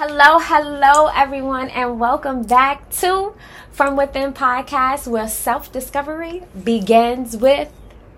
Hello, 0.00 0.38
hello, 0.38 1.08
everyone, 1.08 1.70
and 1.70 1.98
welcome 1.98 2.44
back 2.44 2.88
to 3.00 3.34
From 3.72 3.96
Within 3.96 4.32
Podcast, 4.32 5.08
where 5.08 5.26
self 5.26 5.72
discovery 5.72 6.44
begins 6.62 7.36
with 7.36 7.72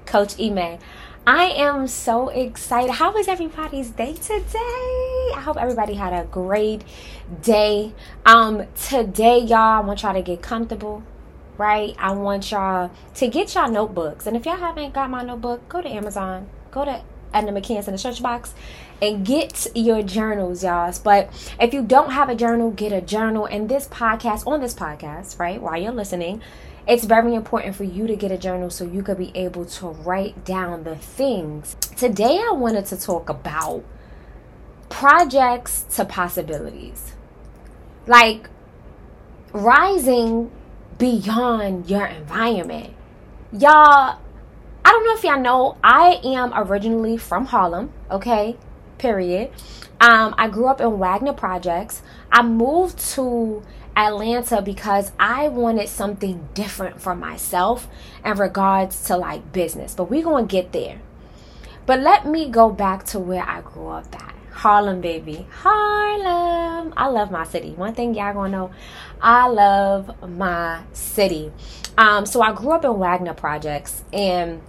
Coach 0.05 0.39
Ime. 0.39 0.79
I 1.27 1.45
am 1.45 1.89
so 1.89 2.29
excited. 2.29 2.91
How 2.91 3.15
was 3.15 3.29
everybody's 3.29 3.89
day 3.89 4.13
today? 4.13 5.31
I 5.35 5.41
hope 5.43 5.57
everybody 5.57 5.95
had 5.95 6.13
a 6.13 6.27
great 6.27 6.85
day. 7.41 7.95
Um, 8.27 8.67
today, 8.75 9.39
y'all, 9.39 9.79
I 9.79 9.81
want 9.81 10.03
y'all 10.03 10.13
to 10.13 10.21
get 10.21 10.43
comfortable, 10.43 11.03
right? 11.57 11.97
I 11.99 12.11
want 12.11 12.51
y'all 12.51 12.91
to 13.15 13.27
get 13.27 13.55
y'all 13.55 13.71
notebooks, 13.71 14.27
and 14.27 14.37
if 14.37 14.45
y'all 14.45 14.57
haven't 14.57 14.93
got 14.93 15.09
my 15.09 15.23
notebook, 15.23 15.67
go 15.71 15.81
to 15.81 15.89
Amazon, 15.89 16.47
go 16.73 16.85
to 16.85 17.01
Edna 17.33 17.53
McKeon's 17.53 17.87
in 17.87 17.93
the 17.93 17.99
search 17.99 18.23
box 18.23 18.55
and 19.01 19.25
get 19.25 19.67
your 19.75 20.03
journals, 20.03 20.63
y'all. 20.63 20.93
But 21.03 21.31
if 21.61 21.73
you 21.73 21.83
don't 21.83 22.11
have 22.11 22.29
a 22.29 22.35
journal, 22.35 22.71
get 22.71 22.93
a 22.93 23.01
journal. 23.01 23.47
And 23.47 23.69
this 23.69 23.89
podcast, 23.89 24.47
on 24.47 24.61
this 24.61 24.75
podcast, 24.75 25.39
right, 25.39 25.61
while 25.61 25.81
you're 25.81 25.93
listening, 25.93 26.43
it's 26.87 27.05
very 27.05 27.35
important 27.35 27.77
for 27.77 27.85
you 27.85 28.07
to 28.07 28.17
get 28.17 28.33
a 28.33 28.39
journal 28.39 28.71
so 28.71 28.85
you 28.85 29.03
could 29.03 29.19
be 29.19 29.31
able 29.35 29.65
to 29.65 29.89
write 29.89 30.45
down 30.45 30.85
the 30.85 30.97
things. 30.97 31.77
Today, 31.97 32.39
I 32.39 32.53
wanted 32.53 32.87
to 32.87 33.01
talk 33.01 33.29
about 33.29 33.85
projects 34.89 35.83
to 35.97 36.05
possibilities. 36.05 37.13
Like 38.07 38.49
rising 39.53 40.51
beyond 40.99 41.89
your 41.89 42.07
environment. 42.07 42.95
Y'all, 43.53 44.21
I 44.85 44.91
don't 44.93 45.05
know 45.05 45.15
if 45.15 45.25
y'all 45.25 45.41
know, 45.41 45.77
I 45.85 46.21
am 46.25 46.53
originally 46.55 47.17
from 47.17 47.47
Harlem, 47.47 47.93
okay? 48.11 48.57
period. 49.01 49.51
Um, 50.01 50.35
I 50.39 50.49
grew 50.49 50.69
up 50.69 50.81
in 50.81 50.99
Wagner 50.99 51.33
Projects. 51.33 52.03
I 52.31 52.43
moved 52.43 52.99
to 53.15 53.63
Atlanta 53.97 54.63
because 54.63 55.11
I 55.19 55.49
wanted 55.49 55.89
something 55.89 56.49
different 56.55 57.01
for 57.01 57.17
myself 57.17 57.89
in 58.25 58.37
regards 58.39 59.03
to 59.05 59.17
like 59.17 59.53
business. 59.53 59.95
But 59.95 60.11
we're 60.11 60.23
going 60.23 60.47
to 60.47 60.53
get 60.53 60.73
there. 60.73 61.01
But 61.87 62.01
let 62.01 62.27
me 62.27 62.49
go 62.49 62.71
back 62.71 63.05
to 63.07 63.19
where 63.19 63.43
I 63.43 63.63
grew 63.63 63.89
up 63.89 64.15
at. 64.15 64.30
Harlem, 64.61 65.01
baby. 65.01 65.47
Harlem. 65.63 66.93
I 66.95 67.07
love 67.07 67.31
my 67.31 67.45
city. 67.45 67.71
One 67.71 67.95
thing 67.95 68.15
y'all 68.15 68.35
gonna 68.35 68.51
know, 68.51 68.71
I 69.19 69.49
love 69.49 70.29
my 70.29 70.83
city. 70.93 71.51
Um, 71.97 72.27
so 72.27 72.43
I 72.43 72.53
grew 72.53 72.73
up 72.73 72.85
in 72.85 72.99
Wagner 72.99 73.33
Projects 73.33 74.05
and 74.13 74.61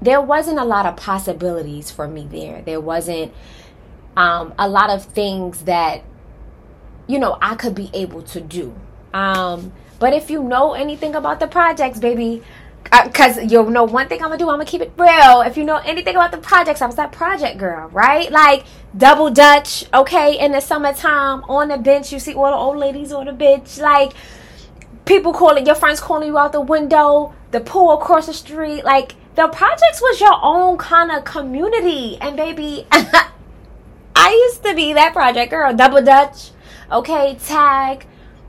there 0.00 0.20
wasn't 0.20 0.60
a 0.60 0.64
lot 0.64 0.86
of 0.86 0.94
possibilities 0.94 1.90
for 1.90 2.06
me 2.06 2.28
there. 2.30 2.62
There 2.62 2.80
wasn't 2.80 3.34
um, 4.16 4.54
a 4.56 4.68
lot 4.68 4.90
of 4.90 5.04
things 5.04 5.62
that, 5.62 6.04
you 7.08 7.18
know, 7.18 7.38
I 7.42 7.56
could 7.56 7.74
be 7.74 7.90
able 7.92 8.22
to 8.22 8.40
do. 8.40 8.72
Um, 9.12 9.72
but 9.98 10.12
if 10.12 10.30
you 10.30 10.44
know 10.44 10.74
anything 10.74 11.16
about 11.16 11.40
the 11.40 11.48
projects, 11.48 11.98
baby, 11.98 12.44
because 13.04 13.38
uh, 13.38 13.42
you'll 13.42 13.70
know 13.70 13.84
one 13.84 14.08
thing 14.08 14.22
I'm 14.22 14.28
gonna 14.28 14.38
do, 14.38 14.48
I'm 14.48 14.56
gonna 14.56 14.64
keep 14.64 14.80
it 14.80 14.92
real. 14.96 15.42
If 15.42 15.56
you 15.56 15.64
know 15.64 15.76
anything 15.78 16.16
about 16.16 16.30
the 16.30 16.38
projects, 16.38 16.82
I 16.82 16.86
was 16.86 16.96
that 16.96 17.12
project 17.12 17.58
girl, 17.58 17.88
right? 17.88 18.30
Like 18.30 18.64
double 18.96 19.30
dutch, 19.30 19.84
okay, 19.92 20.38
in 20.38 20.52
the 20.52 20.60
summertime 20.60 21.42
on 21.44 21.68
the 21.68 21.78
bench, 21.78 22.12
you 22.12 22.18
see 22.18 22.34
all 22.34 22.50
the 22.50 22.56
old 22.56 22.76
ladies 22.76 23.12
on 23.12 23.26
the 23.26 23.32
bench, 23.32 23.78
like 23.78 24.12
people 25.04 25.32
calling 25.32 25.66
your 25.66 25.74
friends 25.74 26.00
calling 26.00 26.28
you 26.28 26.38
out 26.38 26.52
the 26.52 26.60
window, 26.60 27.34
the 27.50 27.60
pool 27.60 27.92
across 27.92 28.26
the 28.26 28.34
street, 28.34 28.84
like 28.84 29.14
the 29.34 29.48
projects 29.48 30.00
was 30.00 30.20
your 30.20 30.38
own 30.42 30.76
kind 30.78 31.10
of 31.10 31.24
community. 31.24 32.18
And 32.20 32.36
baby, 32.36 32.86
I 34.16 34.30
used 34.48 34.62
to 34.64 34.74
be 34.74 34.92
that 34.94 35.12
project 35.12 35.50
girl, 35.50 35.74
double 35.74 36.02
dutch, 36.02 36.50
okay, 36.90 37.36
tag, 37.44 38.06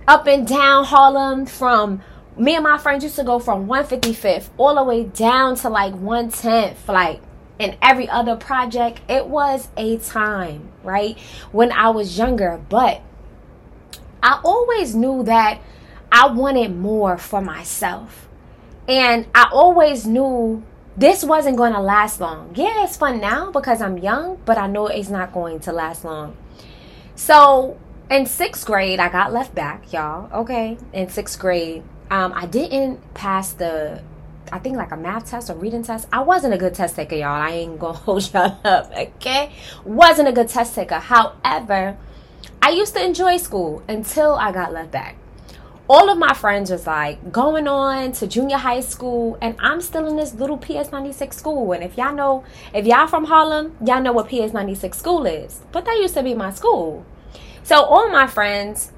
up 0.07 0.27
and 0.27 0.47
down 0.47 0.85
Harlem 0.85 1.45
from 1.45 2.01
me 2.37 2.55
and 2.55 2.63
my 2.63 2.77
friends 2.77 3.03
used 3.03 3.15
to 3.15 3.23
go 3.23 3.39
from 3.39 3.67
155th 3.67 4.49
all 4.57 4.75
the 4.75 4.83
way 4.83 5.03
down 5.05 5.55
to 5.55 5.69
like 5.69 5.93
110th, 5.93 6.87
like 6.87 7.21
in 7.59 7.75
every 7.81 8.07
other 8.07 8.35
project. 8.35 9.01
It 9.09 9.27
was 9.27 9.67
a 9.75 9.97
time, 9.97 10.69
right? 10.83 11.17
When 11.51 11.71
I 11.71 11.89
was 11.89 12.17
younger, 12.17 12.61
but 12.69 13.01
I 14.21 14.39
always 14.43 14.95
knew 14.95 15.23
that 15.23 15.61
I 16.11 16.27
wanted 16.27 16.75
more 16.75 17.17
for 17.17 17.41
myself. 17.41 18.27
And 18.87 19.27
I 19.35 19.49
always 19.51 20.05
knew 20.05 20.63
this 20.95 21.23
wasn't 21.23 21.57
going 21.57 21.73
to 21.73 21.81
last 21.81 22.21
long. 22.21 22.53
Yeah, 22.55 22.83
it's 22.83 22.97
fun 22.97 23.19
now 23.19 23.51
because 23.51 23.81
I'm 23.81 23.97
young, 23.97 24.39
but 24.45 24.57
I 24.57 24.67
know 24.67 24.87
it's 24.87 25.09
not 25.09 25.33
going 25.33 25.59
to 25.61 25.71
last 25.71 26.05
long. 26.05 26.37
So 27.15 27.77
in 28.09 28.25
sixth 28.25 28.65
grade, 28.65 28.99
I 28.99 29.09
got 29.09 29.33
left 29.33 29.53
back, 29.53 29.91
y'all. 29.91 30.31
Okay, 30.41 30.77
in 30.93 31.09
sixth 31.09 31.37
grade, 31.39 31.83
um, 32.09 32.33
I 32.35 32.45
didn't 32.45 33.13
pass 33.13 33.53
the, 33.53 34.01
I 34.51 34.59
think 34.59 34.77
like 34.77 34.91
a 34.91 34.97
math 34.97 35.29
test 35.29 35.49
or 35.49 35.55
reading 35.55 35.83
test. 35.83 36.07
I 36.11 36.21
wasn't 36.21 36.53
a 36.53 36.57
good 36.57 36.73
test 36.73 36.95
taker, 36.95 37.15
y'all. 37.15 37.41
I 37.41 37.51
ain't 37.51 37.79
gonna 37.79 37.97
hold 37.97 38.33
y'all 38.33 38.59
up, 38.63 38.91
okay? 38.95 39.51
Wasn't 39.83 40.27
a 40.27 40.31
good 40.31 40.49
test 40.49 40.75
taker. 40.75 40.95
However, 40.95 41.97
I 42.61 42.69
used 42.69 42.93
to 42.95 43.03
enjoy 43.03 43.37
school 43.37 43.83
until 43.87 44.35
I 44.35 44.51
got 44.51 44.73
left 44.73 44.91
back 44.91 45.15
all 45.89 46.09
of 46.09 46.17
my 46.17 46.33
friends 46.33 46.69
was 46.69 46.85
like 46.85 47.31
going 47.31 47.67
on 47.67 48.11
to 48.11 48.27
junior 48.27 48.57
high 48.57 48.81
school 48.81 49.37
and 49.41 49.55
i'm 49.59 49.79
still 49.79 50.05
in 50.05 50.15
this 50.17 50.33
little 50.33 50.57
ps96 50.57 51.33
school 51.33 51.71
and 51.71 51.83
if 51.83 51.97
y'all 51.97 52.13
know 52.13 52.43
if 52.73 52.85
y'all 52.85 53.07
from 53.07 53.25
harlem 53.25 53.75
y'all 53.85 54.01
know 54.01 54.11
what 54.11 54.27
ps96 54.27 54.95
school 54.95 55.25
is 55.25 55.61
but 55.71 55.85
that 55.85 55.97
used 55.97 56.13
to 56.13 56.23
be 56.23 56.33
my 56.33 56.51
school 56.51 57.05
so 57.63 57.81
all 57.83 58.09
my 58.09 58.27
friends 58.27 58.91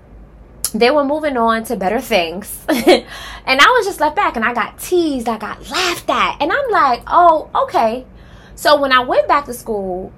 they 0.72 0.92
were 0.92 1.04
moving 1.04 1.38
on 1.38 1.64
to 1.64 1.76
better 1.76 2.00
things 2.00 2.66
and 2.70 3.06
i 3.48 3.76
was 3.78 3.86
just 3.86 4.00
left 4.00 4.16
back 4.16 4.36
and 4.36 4.46
i 4.46 4.54
got 4.54 4.78
teased 4.80 5.28
i 5.28 5.38
got 5.38 5.70
laughed 5.70 6.10
at 6.10 6.38
and 6.42 6.52
i'm 6.52 6.72
like 6.72 7.02
oh 7.08 7.50
okay 7.56 8.06
so 8.56 8.80
when 8.80 8.92
i 8.92 9.00
went 9.00 9.28
back 9.28 9.46
to 9.46 9.54
school 9.54 10.12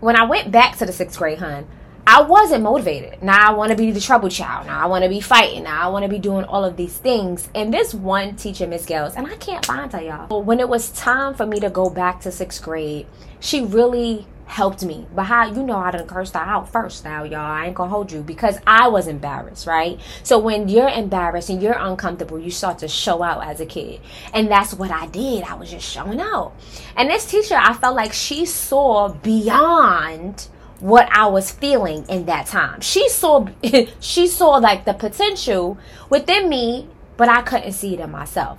when 0.00 0.16
i 0.16 0.24
went 0.24 0.50
back 0.50 0.76
to 0.76 0.86
the 0.86 0.92
sixth 0.92 1.18
grade 1.18 1.38
hun 1.38 1.66
I 2.10 2.22
wasn't 2.22 2.62
motivated. 2.62 3.22
Now 3.22 3.50
I 3.50 3.52
want 3.52 3.70
to 3.70 3.76
be 3.76 3.90
the 3.90 4.00
trouble 4.00 4.30
child. 4.30 4.66
Now 4.66 4.82
I 4.82 4.86
want 4.86 5.02
to 5.04 5.10
be 5.10 5.20
fighting. 5.20 5.64
Now 5.64 5.82
I 5.82 5.88
want 5.88 6.04
to 6.04 6.08
be 6.08 6.18
doing 6.18 6.46
all 6.46 6.64
of 6.64 6.74
these 6.74 6.96
things. 6.96 7.50
And 7.54 7.70
this 7.72 7.92
one 7.92 8.34
teacher, 8.34 8.66
Miss 8.66 8.86
Gales, 8.86 9.14
and 9.14 9.26
I 9.26 9.36
can't 9.36 9.62
find 9.66 9.92
her, 9.92 10.00
y'all. 10.00 10.42
When 10.42 10.58
it 10.58 10.70
was 10.70 10.90
time 10.92 11.34
for 11.34 11.44
me 11.44 11.60
to 11.60 11.68
go 11.68 11.90
back 11.90 12.22
to 12.22 12.32
sixth 12.32 12.62
grade, 12.62 13.06
she 13.40 13.60
really 13.60 14.26
helped 14.48 14.82
me. 14.82 15.06
But 15.14 15.24
how 15.24 15.46
you 15.46 15.62
know 15.62 15.76
I 15.76 15.90
done 15.90 16.06
cursed 16.06 16.34
her 16.34 16.40
out 16.40 16.72
first 16.72 17.04
now, 17.04 17.22
y'all. 17.22 17.40
I 17.40 17.66
ain't 17.66 17.74
gonna 17.74 17.90
hold 17.90 18.10
you 18.10 18.22
because 18.22 18.58
I 18.66 18.88
was 18.88 19.06
embarrassed, 19.06 19.66
right? 19.66 20.00
So 20.22 20.38
when 20.38 20.68
you're 20.68 20.88
embarrassed 20.88 21.50
and 21.50 21.62
you're 21.62 21.76
uncomfortable, 21.78 22.38
you 22.38 22.50
start 22.50 22.78
to 22.78 22.88
show 22.88 23.22
out 23.22 23.44
as 23.44 23.60
a 23.60 23.66
kid. 23.66 24.00
And 24.32 24.50
that's 24.50 24.74
what 24.74 24.90
I 24.90 25.06
did. 25.06 25.44
I 25.44 25.54
was 25.54 25.70
just 25.70 25.88
showing 25.88 26.20
out. 26.20 26.54
And 26.96 27.10
this 27.10 27.26
teacher, 27.26 27.56
I 27.56 27.74
felt 27.74 27.94
like 27.94 28.12
she 28.12 28.46
saw 28.46 29.08
beyond 29.10 30.48
what 30.80 31.08
I 31.12 31.26
was 31.26 31.50
feeling 31.50 32.06
in 32.08 32.26
that 32.26 32.46
time. 32.46 32.80
She 32.80 33.08
saw 33.08 33.46
she 34.00 34.26
saw 34.26 34.56
like 34.56 34.86
the 34.86 34.94
potential 34.94 35.78
within 36.08 36.48
me, 36.48 36.88
but 37.16 37.28
I 37.28 37.42
couldn't 37.42 37.72
see 37.72 37.94
it 37.94 38.00
in 38.00 38.10
myself. 38.10 38.58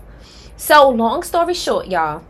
So, 0.55 0.89
long 0.89 1.23
story 1.23 1.53
short, 1.53 1.87
y'all, 1.87 2.21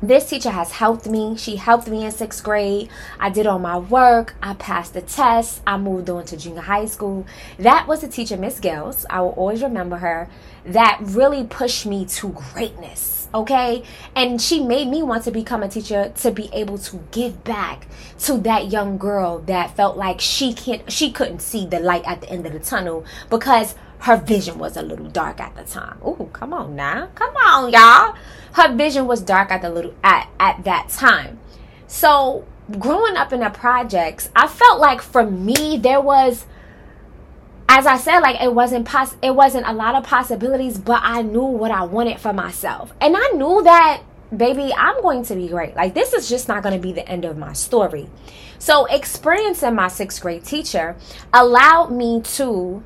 this 0.00 0.28
teacher 0.28 0.50
has 0.50 0.72
helped 0.72 1.08
me. 1.08 1.36
She 1.36 1.56
helped 1.56 1.88
me 1.88 2.04
in 2.04 2.10
sixth 2.12 2.42
grade. 2.42 2.88
I 3.18 3.30
did 3.30 3.46
all 3.46 3.58
my 3.58 3.78
work. 3.78 4.34
I 4.42 4.54
passed 4.54 4.94
the 4.94 5.02
test. 5.02 5.60
I 5.66 5.76
moved 5.76 6.08
on 6.08 6.24
to 6.26 6.36
junior 6.36 6.60
high 6.60 6.86
school. 6.86 7.26
That 7.58 7.88
was 7.88 8.00
the 8.00 8.08
teacher, 8.08 8.36
Miss 8.36 8.60
Gills. 8.60 9.06
I 9.10 9.20
will 9.20 9.30
always 9.30 9.62
remember 9.62 9.96
her. 9.96 10.28
That 10.64 10.98
really 11.02 11.44
pushed 11.44 11.86
me 11.86 12.04
to 12.06 12.28
greatness 12.28 13.18
okay 13.34 13.82
and 14.16 14.40
she 14.40 14.58
made 14.58 14.88
me 14.88 15.02
want 15.02 15.22
to 15.22 15.30
become 15.30 15.62
a 15.62 15.68
teacher 15.68 16.10
to 16.16 16.30
be 16.30 16.48
able 16.52 16.78
to 16.78 16.96
give 17.10 17.44
back 17.44 17.86
to 18.18 18.38
that 18.38 18.70
young 18.70 18.96
girl 18.96 19.40
that 19.40 19.76
felt 19.76 19.98
like 19.98 20.18
she 20.20 20.52
can't 20.54 20.90
she 20.90 21.10
couldn't 21.10 21.40
see 21.40 21.66
the 21.66 21.78
light 21.78 22.02
at 22.06 22.22
the 22.22 22.30
end 22.30 22.46
of 22.46 22.52
the 22.54 22.58
tunnel 22.58 23.04
because 23.28 23.74
her 24.00 24.16
vision 24.16 24.58
was 24.58 24.76
a 24.76 24.82
little 24.82 25.08
dark 25.08 25.40
at 25.40 25.56
the 25.56 25.64
time. 25.64 25.98
Ooh, 26.06 26.30
come 26.32 26.52
on 26.52 26.76
now. 26.76 27.08
Come 27.14 27.34
on, 27.36 27.72
y'all. 27.72 28.16
Her 28.52 28.74
vision 28.74 29.06
was 29.06 29.20
dark 29.20 29.50
at 29.50 29.62
the 29.62 29.70
little 29.70 29.94
at, 30.02 30.28
at 30.38 30.64
that 30.64 30.88
time. 30.88 31.40
So 31.86 32.46
growing 32.78 33.16
up 33.16 33.32
in 33.32 33.40
the 33.40 33.50
projects, 33.50 34.30
I 34.36 34.46
felt 34.46 34.80
like 34.80 35.00
for 35.02 35.28
me 35.28 35.78
there 35.78 36.00
was 36.00 36.46
as 37.70 37.86
I 37.86 37.98
said, 37.98 38.20
like 38.20 38.40
it 38.40 38.54
wasn't 38.54 38.86
poss- 38.86 39.16
it 39.22 39.34
wasn't 39.34 39.66
a 39.66 39.72
lot 39.72 39.94
of 39.94 40.04
possibilities, 40.04 40.78
but 40.78 41.00
I 41.04 41.22
knew 41.22 41.44
what 41.44 41.70
I 41.70 41.82
wanted 41.82 42.18
for 42.18 42.32
myself. 42.32 42.94
And 43.00 43.14
I 43.16 43.28
knew 43.34 43.62
that 43.62 44.02
baby, 44.34 44.72
I'm 44.74 45.00
going 45.02 45.24
to 45.24 45.34
be 45.34 45.48
great. 45.48 45.74
Like 45.76 45.94
this 45.94 46.12
is 46.12 46.28
just 46.28 46.48
not 46.48 46.62
going 46.62 46.74
to 46.74 46.80
be 46.80 46.92
the 46.92 47.06
end 47.06 47.24
of 47.24 47.36
my 47.36 47.52
story. 47.52 48.08
So, 48.58 48.86
experiencing 48.86 49.74
my 49.76 49.86
6th 49.86 50.20
grade 50.20 50.44
teacher 50.44 50.96
allowed 51.32 51.92
me 51.92 52.22
to 52.22 52.82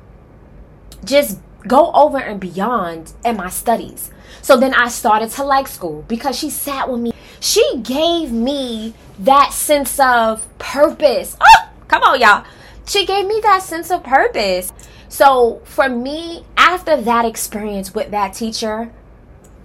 just 1.03 1.39
go 1.67 1.91
over 1.93 2.17
and 2.17 2.39
beyond 2.39 3.13
in 3.23 3.37
my 3.37 3.49
studies. 3.49 4.11
So 4.41 4.57
then 4.57 4.73
I 4.73 4.89
started 4.89 5.29
to 5.31 5.43
like 5.43 5.67
school 5.67 6.03
because 6.07 6.37
she 6.37 6.49
sat 6.49 6.89
with 6.89 6.99
me. 6.99 7.13
She 7.39 7.77
gave 7.81 8.31
me 8.31 8.93
that 9.19 9.53
sense 9.53 9.99
of 9.99 10.47
purpose. 10.57 11.37
Oh, 11.39 11.69
come 11.87 12.03
on, 12.03 12.19
y'all 12.19 12.45
she 12.85 13.05
gave 13.05 13.25
me 13.25 13.39
that 13.41 13.61
sense 13.63 13.91
of 13.91 14.03
purpose. 14.03 14.71
So 15.09 15.61
for 15.63 15.89
me, 15.89 16.45
after 16.57 16.99
that 17.01 17.25
experience 17.25 17.93
with 17.93 18.11
that 18.11 18.33
teacher, 18.33 18.91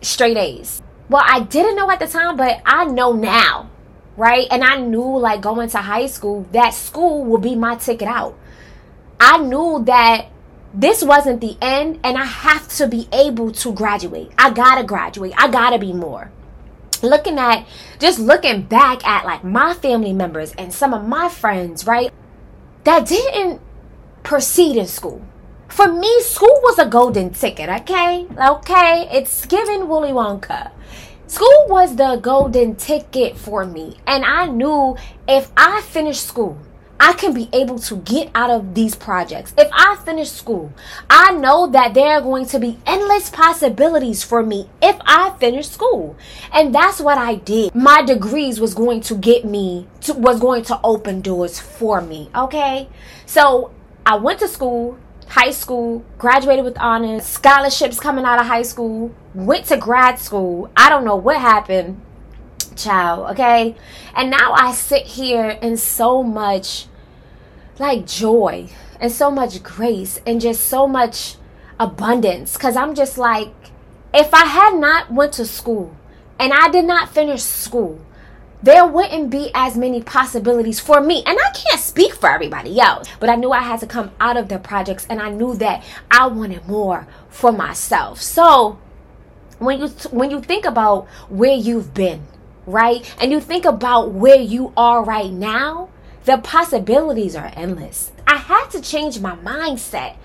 straight 0.03 0.37
A's. 0.37 0.83
Well, 1.09 1.25
I 1.25 1.41
didn't 1.41 1.77
know 1.77 1.91
at 1.91 2.01
the 2.01 2.07
time, 2.07 2.37
but 2.37 2.61
I 2.67 2.85
know 2.85 3.13
now, 3.13 3.71
right? 4.17 4.47
And 4.51 4.63
I 4.63 4.77
knew 4.77 5.19
like 5.19 5.41
going 5.41 5.71
to 5.71 5.79
high 5.79 6.07
school, 6.07 6.47
that 6.53 6.75
school 6.75 7.25
would 7.25 7.41
be 7.41 7.55
my 7.55 7.77
ticket 7.77 8.09
out. 8.09 8.39
I 9.19 9.39
knew 9.39 9.83
that 9.87 10.27
this 10.75 11.03
wasn't 11.03 11.41
the 11.41 11.57
end 11.61 11.99
and 12.05 12.19
I 12.19 12.25
have 12.25 12.69
to 12.77 12.87
be 12.87 13.09
able 13.13 13.53
to 13.53 13.73
graduate. 13.73 14.33
I 14.39 14.51
gotta 14.51 14.85
graduate. 14.85 15.33
I 15.37 15.49
gotta 15.49 15.79
be 15.79 15.93
more. 15.93 16.31
Looking 17.03 17.39
at, 17.39 17.67
just 17.99 18.19
looking 18.19 18.63
back 18.63 19.07
at 19.07 19.25
like 19.25 19.45
my 19.45 19.75
family 19.75 20.13
members 20.13 20.53
and 20.53 20.73
some 20.73 20.93
of 20.93 21.07
my 21.07 21.29
friends, 21.29 21.87
right? 21.87 22.13
That 22.85 23.07
didn't 23.07 23.61
proceed 24.23 24.77
in 24.77 24.87
school. 24.87 25.23
For 25.69 25.87
me, 25.87 26.21
school 26.23 26.61
was 26.63 26.79
a 26.79 26.87
golden 26.87 27.31
ticket, 27.31 27.69
okay? 27.69 28.27
Okay? 28.37 29.09
It's 29.13 29.47
given 29.47 29.89
Willy 29.89 30.11
Wonka. 30.11 30.73
School 31.27 31.67
was 31.69 31.97
the 31.97 32.17
golden 32.17 32.75
ticket 32.75 33.37
for 33.37 33.65
me. 33.67 33.99
And 34.07 34.25
I 34.25 34.47
knew 34.47 34.97
if 35.29 35.53
I 35.57 35.83
finished 35.83 36.27
school, 36.27 36.59
I 37.01 37.13
can 37.13 37.33
be 37.33 37.49
able 37.53 37.79
to 37.81 37.97
get 37.99 38.31
out 38.35 38.51
of 38.51 38.75
these 38.75 38.95
projects. 38.95 39.55
If 39.57 39.69
I 39.73 39.97
finish 40.05 40.31
school, 40.31 40.73
I 41.09 41.33
know 41.33 41.69
that 41.69 41.95
there 41.95 42.15
are 42.15 42.21
going 42.21 42.47
to 42.47 42.59
be 42.59 42.79
endless 42.87 43.31
possibilities 43.31 44.25
for 44.25 44.43
me 44.43 44.69
if 44.83 44.97
I 45.01 45.35
finish 45.39 45.69
school. 45.69 46.17
And 46.53 46.75
that's 46.75 47.01
what 47.01 47.19
I 47.19 47.37
did. 47.37 47.75
My 47.75 48.03
degrees 48.03 48.61
was 48.61 48.75
going 48.75 49.01
to 49.03 49.15
get 49.15 49.45
me 49.45 49.87
to, 50.03 50.15
was 50.15 50.41
going 50.41 50.65
to 50.65 50.81
open 50.83 51.21
doors 51.21 51.61
for 51.61 52.01
me, 52.01 52.31
okay? 52.35 52.89
So, 53.27 53.73
I 54.05 54.17
went 54.17 54.41
to 54.41 54.49
school, 54.49 54.99
high 55.29 55.51
school, 55.51 56.05
graduated 56.17 56.65
with 56.65 56.79
honors, 56.79 57.25
scholarships 57.25 58.01
coming 58.01 58.25
out 58.25 58.41
of 58.41 58.47
high 58.47 58.63
school, 58.63 59.15
went 59.35 59.67
to 59.67 59.77
grad 59.77 60.19
school. 60.19 60.71
I 60.77 60.89
don't 60.89 61.05
know 61.05 61.17
what 61.17 61.41
happened 61.41 62.01
child, 62.79 63.31
okay? 63.33 63.77
And 64.15 64.31
now 64.31 64.53
I 64.53 64.73
sit 64.73 65.07
here 65.07 65.51
in 65.63 65.77
so 65.77 66.23
much 66.23 66.87
like 67.79 68.07
joy 68.07 68.69
and 69.01 69.13
so 69.13 69.31
much 69.31 69.63
grace 69.63 70.21
and 70.27 70.41
just 70.41 70.67
so 70.67 70.89
much 70.89 71.37
abundance 71.79 72.57
cuz 72.57 72.75
I'm 72.77 72.95
just 72.95 73.19
like 73.19 73.55
if 74.13 74.33
I 74.35 74.47
had 74.47 74.75
not 74.77 75.13
went 75.13 75.35
to 75.35 75.45
school 75.45 75.95
and 76.39 76.53
I 76.53 76.69
did 76.69 76.85
not 76.85 77.11
finish 77.11 77.43
school, 77.43 78.01
there 78.63 78.87
wouldn't 78.87 79.31
be 79.31 79.51
as 79.55 79.77
many 79.77 80.03
possibilities 80.03 80.81
for 80.81 81.01
me. 81.01 81.23
And 81.27 81.39
I 81.39 81.51
can't 81.51 81.81
speak 81.81 82.15
for 82.15 82.31
everybody 82.31 82.81
else, 82.81 83.09
but 83.21 83.29
I 83.29 83.37
knew 83.37 83.53
I 83.53 83.61
had 83.61 83.81
to 83.81 83.87
come 83.87 84.11
out 84.21 84.37
of 84.37 84.49
the 84.49 84.59
projects 84.59 85.07
and 85.09 85.21
I 85.21 85.31
knew 85.31 85.55
that 85.57 85.85
I 86.11 86.27
wanted 86.27 86.67
more 86.67 87.07
for 87.29 87.53
myself. 87.53 88.21
So, 88.21 88.79
when 89.59 89.81
you 89.81 89.89
when 90.11 90.31
you 90.31 90.41
think 90.41 90.65
about 90.65 91.07
where 91.29 91.55
you've 91.55 91.95
been, 91.95 92.23
right? 92.69 93.15
And 93.21 93.33
you 93.33 93.41
think 93.41 93.65
about 93.65 94.13
where 94.13 94.41
you 94.41 94.73
are 94.77 95.03
right 95.05 95.31
now, 95.31 95.89
the 96.25 96.39
possibilities 96.39 97.35
are 97.35 97.51
endless. 97.55 98.13
I 98.27 98.37
had 98.37 98.69
to 98.71 98.81
change 98.81 99.21
my 99.21 99.37
mindset. 99.37 100.17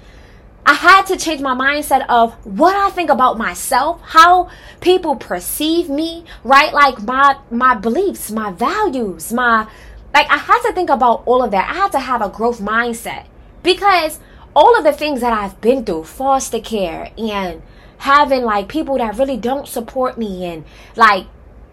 I 0.65 0.73
had 0.75 1.03
to 1.07 1.17
change 1.17 1.41
my 1.41 1.55
mindset 1.55 2.05
of 2.07 2.33
what 2.45 2.75
I 2.75 2.89
think 2.89 3.09
about 3.09 3.37
myself, 3.37 4.01
how 4.01 4.49
people 4.79 5.15
perceive 5.15 5.89
me, 5.89 6.25
right? 6.43 6.73
Like 6.73 7.01
my 7.03 7.37
my 7.51 7.75
beliefs, 7.75 8.31
my 8.31 8.51
values, 8.51 9.33
my 9.33 9.67
like 10.13 10.29
I 10.29 10.37
had 10.37 10.61
to 10.63 10.73
think 10.73 10.89
about 10.89 11.23
all 11.25 11.43
of 11.43 11.51
that. 11.51 11.69
I 11.69 11.73
had 11.73 11.91
to 11.93 11.99
have 11.99 12.21
a 12.21 12.29
growth 12.29 12.59
mindset 12.59 13.25
because 13.61 14.19
all 14.55 14.77
of 14.77 14.83
the 14.83 14.93
things 14.93 15.21
that 15.21 15.33
I've 15.33 15.59
been 15.59 15.83
through, 15.83 16.05
foster 16.05 16.59
care 16.59 17.11
and 17.17 17.61
having 17.99 18.43
like 18.43 18.67
people 18.67 18.97
that 18.97 19.17
really 19.17 19.37
don't 19.37 19.67
support 19.67 20.17
me 20.17 20.45
and 20.45 20.65
like 20.95 21.25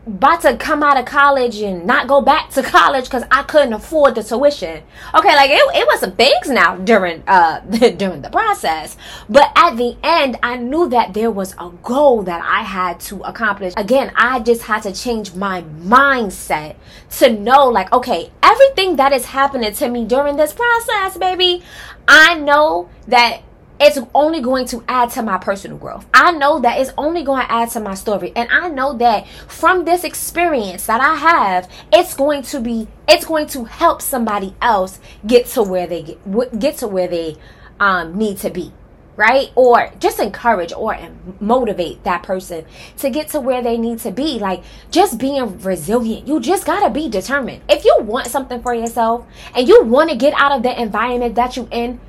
about 0.07 0.41
to 0.43 0.57
come 0.57 0.83
out 0.83 0.99
of 0.99 1.05
college 1.05 1.61
and 1.61 1.87
not 1.87 2.09
go 2.09 2.21
back 2.21 2.51
to 2.51 2.63
college 2.79 3.05
because 3.05 3.25
I 3.31 3.43
couldn't 3.43 3.73
afford 3.73 4.15
the 4.15 4.23
tuition. 4.23 4.83
Okay, 5.15 5.35
like 5.37 5.51
it, 5.51 5.63
it 5.75 5.87
was 5.87 6.01
some 6.01 6.13
things 6.13 6.49
now 6.49 6.77
during 6.77 7.23
uh 7.27 7.61
during 7.97 8.23
the 8.23 8.31
process, 8.31 8.97
but 9.29 9.51
at 9.57 9.77
the 9.77 9.97
end, 10.03 10.39
I 10.43 10.57
knew 10.57 10.89
that 10.89 11.15
there 11.15 11.31
was 11.31 11.55
a 11.59 11.71
goal 11.83 12.23
that 12.23 12.43
I 12.43 12.63
had 12.63 13.01
to 13.01 13.21
accomplish. 13.23 13.75
Again, 13.77 14.13
I 14.17 14.41
just 14.41 14.63
had 14.63 14.83
to 14.85 14.93
change 14.93 15.35
my 15.35 15.63
mindset 15.63 16.77
to 17.19 17.31
know, 17.31 17.69
like, 17.69 17.93
okay, 17.93 18.31
everything 18.43 18.97
that 18.97 19.13
is 19.13 19.27
happening 19.27 19.73
to 19.73 19.89
me 19.89 20.05
during 20.05 20.37
this 20.37 20.53
process, 20.53 21.17
baby, 21.17 21.63
I 22.09 22.35
know 22.37 22.89
that 23.09 23.43
it's 23.81 23.99
only 24.15 24.43
going 24.43 24.67
to 24.67 24.85
add 24.87 25.11
to 25.11 25.23
my 25.23 25.39
personal 25.39 25.79
growth. 25.79 26.07
I 26.13 26.33
know 26.33 26.61
that 26.61 26.79
it's 26.79 26.93
only 26.99 27.25
going 27.25 27.47
to 27.47 27.51
add 27.51 27.71
to 27.71 27.81
my 27.81 27.95
story. 27.95 28.33
And 28.37 28.49
I 28.53 28.69
know 28.69 28.93
that 28.99 29.27
from 29.49 29.87
this 29.87 30.05
experience 30.05 30.87
that 30.87 31.01
I 31.01 31.15
have, 31.15 31.69
it's 31.91 32.15
going 32.15 32.43
to 32.43 32.61
be, 32.61 32.89
it's 33.09 33.25
going 33.25 33.47
to 33.49 33.65
help 33.65 34.03
somebody 34.03 34.55
else 34.61 35.01
get 35.27 35.47
to 35.47 35.63
where 35.63 35.87
they 35.87 36.03
get, 36.03 36.59
get 36.59 36.77
to 36.79 36.89
where 36.89 37.09
they 37.09 37.37
um, 37.81 38.19
need 38.19 38.37
to 38.39 38.51
be. 38.51 38.73
Right? 39.17 39.51
Or 39.55 39.91
just 39.99 40.19
encourage 40.19 40.73
or 40.73 40.97
motivate 41.41 42.05
that 42.05 42.23
person 42.23 42.65
to 42.99 43.11
get 43.11 43.29
to 43.31 43.41
where 43.41 43.61
they 43.61 43.77
need 43.77 43.99
to 44.01 44.11
be. 44.11 44.39
Like 44.39 44.63
just 44.91 45.19
being 45.19 45.59
resilient. 45.61 46.27
You 46.27 46.41
just 46.41 46.65
got 46.65 46.81
to 46.81 46.91
be 46.91 47.09
determined. 47.09 47.63
If 47.69 47.85
you 47.85 47.99
want 48.01 48.29
something 48.29 48.63
for 48.63 48.75
yourself 48.75 49.27
and 49.55 49.69
you 49.69 49.85
want 49.85 50.09
to 50.09 50.17
get 50.17 50.33
out 50.39 50.53
of 50.53 50.63
the 50.63 50.81
environment 50.81 51.35
that 51.35 51.55
you're 51.57 51.69
in, 51.71 52.01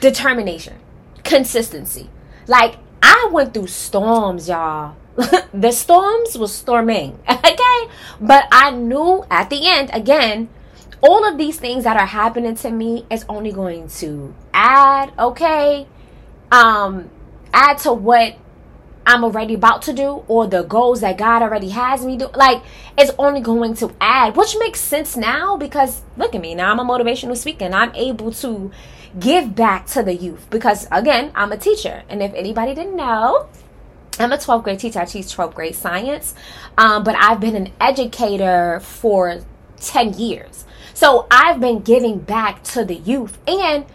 determination, 0.00 0.74
consistency. 1.24 2.10
Like 2.46 2.76
I 3.02 3.28
went 3.32 3.54
through 3.54 3.68
storms, 3.68 4.48
y'all. 4.48 4.96
the 5.52 5.72
storms 5.72 6.38
was 6.38 6.54
storming, 6.54 7.18
okay? 7.28 7.88
But 8.20 8.46
I 8.52 8.70
knew 8.70 9.24
at 9.30 9.50
the 9.50 9.66
end, 9.66 9.90
again, 9.92 10.48
all 11.00 11.26
of 11.28 11.38
these 11.38 11.58
things 11.58 11.84
that 11.84 11.96
are 11.96 12.06
happening 12.06 12.54
to 12.56 12.70
me 12.70 13.06
is 13.10 13.24
only 13.28 13.52
going 13.52 13.88
to 13.88 14.34
add, 14.52 15.12
okay? 15.18 15.86
Um, 16.50 17.10
add 17.52 17.78
to 17.78 17.92
what 17.92 18.36
I'm 19.06 19.24
already 19.24 19.54
about 19.54 19.82
to 19.82 19.92
do 19.92 20.24
or 20.28 20.46
the 20.46 20.62
goals 20.62 21.00
that 21.00 21.18
God 21.18 21.42
already 21.42 21.70
has 21.70 22.04
me 22.04 22.16
do. 22.16 22.28
Like, 22.34 22.62
it's 22.96 23.12
only 23.18 23.40
going 23.40 23.74
to 23.76 23.94
add, 24.00 24.36
which 24.36 24.56
makes 24.58 24.80
sense 24.80 25.16
now 25.16 25.56
because 25.56 26.02
look 26.16 26.34
at 26.34 26.40
me. 26.40 26.54
Now 26.54 26.72
I'm 26.72 26.78
a 26.78 26.84
motivational 26.84 27.36
speaker 27.36 27.64
and 27.64 27.74
I'm 27.74 27.94
able 27.94 28.32
to 28.32 28.70
give 29.18 29.54
back 29.54 29.86
to 29.86 30.02
the 30.02 30.14
youth 30.14 30.48
because 30.50 30.86
again 30.90 31.30
i'm 31.34 31.52
a 31.52 31.56
teacher 31.56 32.02
and 32.08 32.22
if 32.22 32.32
anybody 32.34 32.74
didn't 32.74 32.96
know 32.96 33.48
I'm 34.20 34.32
a 34.32 34.36
12th 34.36 34.64
grade 34.64 34.80
teacher. 34.80 35.00
I 35.00 35.04
teach 35.04 35.26
12th 35.26 35.54
grade 35.54 35.74
science, 35.76 36.34
um, 36.76 37.04
but 37.04 37.14
I've 37.16 37.40
been 37.40 37.54
an 37.54 37.72
educator 37.80 38.80
for 38.80 39.40
10 39.80 40.14
years. 40.14 40.64
So 40.94 41.26
I've 41.30 41.60
been 41.60 41.80
giving 41.80 42.18
back 42.18 42.64
to 42.64 42.84
the 42.84 42.96
youth 42.96 43.38
and, 43.46 43.86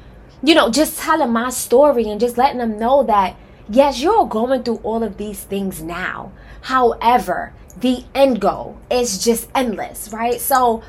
you 0.42 0.56
know, 0.56 0.70
just 0.70 1.00
telling 1.00 1.32
my 1.32 1.50
story 1.50 2.08
and 2.08 2.20
just 2.20 2.38
letting 2.38 2.60
them 2.60 2.80
know 2.80 3.04
that, 3.04 3.36
yes, 3.68 4.02
you're 4.02 4.26
going 4.26 4.64
through 4.64 4.78
all 4.84 5.04
of 5.04 5.18
these 5.18 5.44
things 5.44 5.82
now. 5.82 6.32
However, 6.62 7.54
the 7.78 8.06
end 8.16 8.40
goal 8.40 8.78
is 8.90 9.22
just 9.22 9.50
endless, 9.54 10.14
right? 10.14 10.40
So 10.40 10.82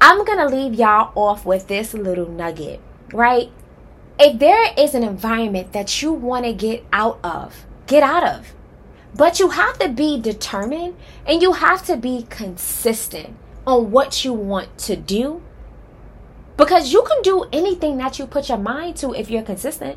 I'm 0.00 0.24
going 0.24 0.38
to 0.38 0.46
leave 0.46 0.74
y'all 0.74 1.12
off 1.14 1.46
with 1.46 1.68
this 1.68 1.94
little 1.94 2.28
nugget, 2.28 2.80
right? 3.12 3.52
If 4.20 4.38
there 4.38 4.74
is 4.76 4.94
an 4.94 5.02
environment 5.02 5.72
that 5.72 6.02
you 6.02 6.12
want 6.12 6.44
to 6.44 6.52
get 6.52 6.84
out 6.92 7.18
of, 7.24 7.64
get 7.86 8.02
out 8.02 8.22
of. 8.22 8.52
But 9.14 9.40
you 9.40 9.48
have 9.48 9.78
to 9.78 9.88
be 9.88 10.20
determined 10.20 10.96
and 11.26 11.40
you 11.40 11.54
have 11.54 11.86
to 11.86 11.96
be 11.96 12.26
consistent 12.28 13.34
on 13.66 13.90
what 13.90 14.22
you 14.22 14.34
want 14.34 14.76
to 14.78 14.94
do. 14.94 15.42
Because 16.58 16.92
you 16.92 17.02
can 17.02 17.22
do 17.22 17.46
anything 17.50 17.96
that 17.96 18.18
you 18.18 18.26
put 18.26 18.50
your 18.50 18.58
mind 18.58 18.96
to 18.96 19.14
if 19.14 19.30
you're 19.30 19.42
consistent. 19.42 19.96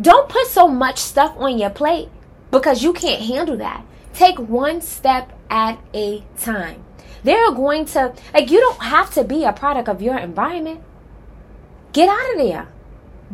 Don't 0.00 0.28
put 0.28 0.46
so 0.46 0.68
much 0.68 0.98
stuff 0.98 1.34
on 1.36 1.58
your 1.58 1.70
plate 1.70 2.08
because 2.52 2.84
you 2.84 2.92
can't 2.92 3.22
handle 3.22 3.56
that. 3.56 3.84
Take 4.14 4.38
one 4.38 4.80
step 4.80 5.36
at 5.50 5.80
a 5.92 6.22
time. 6.38 6.84
They're 7.24 7.50
going 7.50 7.86
to, 7.86 8.14
like, 8.32 8.48
you 8.48 8.60
don't 8.60 8.80
have 8.82 9.12
to 9.14 9.24
be 9.24 9.42
a 9.42 9.52
product 9.52 9.88
of 9.88 10.00
your 10.00 10.16
environment. 10.16 10.82
Get 11.92 12.08
out 12.08 12.32
of 12.32 12.38
there 12.38 12.68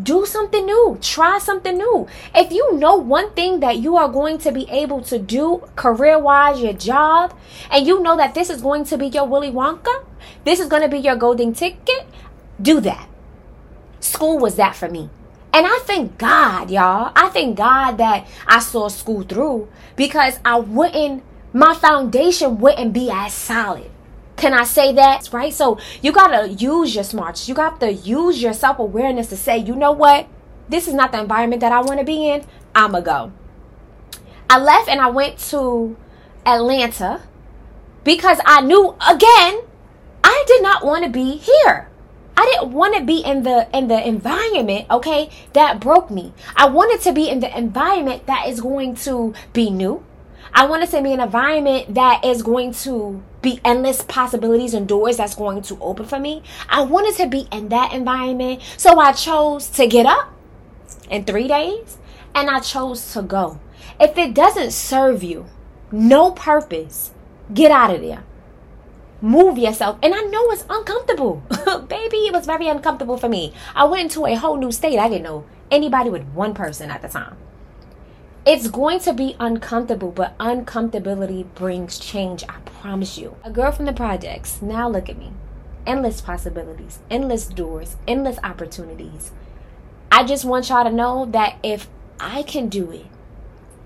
do 0.00 0.24
something 0.24 0.64
new. 0.64 0.98
Try 1.00 1.38
something 1.38 1.76
new. 1.76 2.06
If 2.34 2.52
you 2.52 2.78
know 2.78 2.96
one 2.96 3.32
thing 3.32 3.60
that 3.60 3.78
you 3.78 3.96
are 3.96 4.08
going 4.08 4.38
to 4.38 4.52
be 4.52 4.68
able 4.70 5.02
to 5.02 5.18
do 5.18 5.62
career 5.76 6.18
wise 6.18 6.60
your 6.60 6.72
job 6.72 7.36
and 7.70 7.86
you 7.86 8.02
know 8.02 8.16
that 8.16 8.34
this 8.34 8.50
is 8.50 8.62
going 8.62 8.84
to 8.84 8.98
be 8.98 9.08
your 9.08 9.26
willy 9.26 9.50
wonka 9.50 10.04
this 10.44 10.60
is 10.60 10.68
going 10.68 10.82
to 10.82 10.88
be 10.88 10.98
your 10.98 11.16
golden 11.16 11.52
ticket 11.52 12.06
do 12.60 12.80
that. 12.80 13.08
School 14.00 14.38
was 14.38 14.56
that 14.56 14.74
for 14.74 14.88
me. 14.88 15.10
And 15.54 15.66
i 15.66 15.78
thank 15.82 16.16
god 16.16 16.70
y'all. 16.70 17.12
I 17.14 17.28
thank 17.28 17.56
god 17.58 17.98
that 17.98 18.26
i 18.46 18.58
saw 18.58 18.88
school 18.88 19.22
through 19.22 19.68
because 19.96 20.38
i 20.44 20.58
wouldn't 20.58 21.22
my 21.52 21.74
foundation 21.74 22.58
wouldn't 22.58 22.94
be 22.94 23.10
as 23.10 23.34
solid 23.34 23.91
Can 24.42 24.54
I 24.54 24.64
say 24.64 24.92
that? 24.94 25.28
Right? 25.32 25.54
So 25.54 25.78
you 26.02 26.10
gotta 26.10 26.48
use 26.48 26.96
your 26.96 27.04
smarts. 27.04 27.48
You 27.48 27.54
got 27.54 27.78
to 27.78 27.92
use 27.92 28.42
your 28.42 28.52
self 28.52 28.80
awareness 28.80 29.28
to 29.28 29.36
say, 29.36 29.56
you 29.56 29.76
know 29.76 29.92
what? 29.92 30.26
This 30.68 30.88
is 30.88 30.94
not 30.94 31.12
the 31.12 31.20
environment 31.20 31.60
that 31.60 31.70
I 31.70 31.80
want 31.80 32.00
to 32.00 32.04
be 32.04 32.28
in. 32.28 32.44
I'ma 32.74 33.02
go. 33.02 33.30
I 34.50 34.58
left 34.58 34.88
and 34.88 35.00
I 35.00 35.10
went 35.10 35.38
to 35.50 35.96
Atlanta 36.44 37.22
because 38.02 38.40
I 38.44 38.62
knew 38.62 38.96
again 39.08 39.62
I 40.24 40.44
did 40.48 40.60
not 40.60 40.84
want 40.84 41.04
to 41.04 41.10
be 41.10 41.36
here. 41.36 41.88
I 42.36 42.44
didn't 42.46 42.72
want 42.72 42.96
to 42.96 43.04
be 43.04 43.20
in 43.20 43.44
the 43.44 43.68
in 43.72 43.86
the 43.86 44.04
environment, 44.04 44.86
okay, 44.90 45.30
that 45.52 45.78
broke 45.78 46.10
me. 46.10 46.32
I 46.56 46.66
wanted 46.68 47.00
to 47.02 47.12
be 47.12 47.28
in 47.28 47.38
the 47.38 47.56
environment 47.56 48.26
that 48.26 48.48
is 48.48 48.60
going 48.60 48.96
to 49.06 49.34
be 49.52 49.70
new. 49.70 50.04
I 50.52 50.66
wanted 50.66 50.90
to 50.90 51.00
be 51.00 51.12
in 51.12 51.20
an 51.20 51.26
environment 51.26 51.94
that 51.94 52.24
is 52.24 52.42
going 52.42 52.74
to 52.82 53.22
be 53.42 53.60
endless 53.64 54.02
possibilities 54.02 54.72
and 54.72 54.88
doors 54.88 55.16
that's 55.16 55.34
going 55.34 55.62
to 55.62 55.78
open 55.80 56.06
for 56.06 56.18
me. 56.18 56.42
I 56.68 56.82
wanted 56.82 57.16
to 57.16 57.28
be 57.28 57.48
in 57.52 57.68
that 57.68 57.92
environment. 57.92 58.62
So 58.76 58.98
I 58.98 59.12
chose 59.12 59.68
to 59.70 59.86
get 59.86 60.06
up 60.06 60.32
in 61.10 61.24
three 61.24 61.48
days 61.48 61.98
and 62.34 62.48
I 62.48 62.60
chose 62.60 63.12
to 63.12 63.22
go. 63.22 63.60
If 64.00 64.16
it 64.16 64.34
doesn't 64.34 64.72
serve 64.72 65.22
you, 65.22 65.46
no 65.90 66.30
purpose, 66.30 67.10
get 67.52 67.70
out 67.70 67.94
of 67.94 68.00
there. 68.00 68.24
Move 69.20 69.58
yourself. 69.58 69.98
And 70.02 70.14
I 70.14 70.22
know 70.22 70.50
it's 70.50 70.64
uncomfortable. 70.68 71.42
Baby, 71.88 72.26
it 72.26 72.32
was 72.32 72.46
very 72.46 72.66
uncomfortable 72.66 73.16
for 73.16 73.28
me. 73.28 73.52
I 73.74 73.84
went 73.84 74.04
into 74.04 74.26
a 74.26 74.34
whole 74.34 74.56
new 74.56 74.72
state. 74.72 74.98
I 74.98 75.08
didn't 75.08 75.22
know 75.22 75.44
anybody 75.70 76.10
with 76.10 76.24
one 76.28 76.54
person 76.54 76.90
at 76.90 77.02
the 77.02 77.08
time. 77.08 77.36
It's 78.44 78.66
going 78.66 78.98
to 79.00 79.12
be 79.12 79.36
uncomfortable, 79.38 80.10
but 80.10 80.36
uncomfortability 80.38 81.46
brings 81.54 81.96
change, 81.96 82.42
I 82.48 82.58
promise 82.64 83.16
you. 83.16 83.36
A 83.44 83.52
girl 83.52 83.70
from 83.70 83.84
the 83.84 83.92
projects, 83.92 84.60
now 84.60 84.88
look 84.88 85.08
at 85.08 85.16
me. 85.16 85.30
Endless 85.86 86.20
possibilities, 86.20 86.98
endless 87.08 87.46
doors, 87.46 87.94
endless 88.08 88.38
opportunities. 88.42 89.30
I 90.10 90.24
just 90.24 90.44
want 90.44 90.68
y'all 90.70 90.82
to 90.82 90.90
know 90.90 91.24
that 91.26 91.58
if 91.62 91.88
I 92.18 92.42
can 92.42 92.68
do 92.68 92.90
it, 92.90 93.06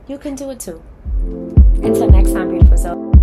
you 0.09 0.17
can 0.17 0.35
do 0.35 0.49
it 0.49 0.61
too. 0.61 0.83
Until 1.83 2.09
next 2.09 2.33
time, 2.33 2.49
beautiful 2.51 2.79
soul. 2.79 3.16